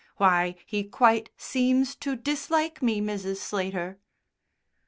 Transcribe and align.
Why, 0.17 0.55
he 0.65 0.83
quite 0.83 1.29
seems 1.37 1.93
to 1.97 2.15
dislike 2.15 2.81
me, 2.81 3.01
Mrs. 3.01 3.37
Slater!" 3.37 3.99